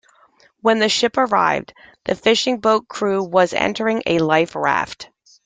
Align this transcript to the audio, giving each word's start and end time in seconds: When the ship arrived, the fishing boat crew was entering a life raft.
When 0.61 0.79
the 0.79 0.89
ship 0.89 1.15
arrived, 1.15 1.75
the 2.05 2.15
fishing 2.15 2.57
boat 2.59 2.87
crew 2.87 3.23
was 3.23 3.53
entering 3.53 4.01
a 4.07 4.17
life 4.17 4.55
raft. 4.55 5.11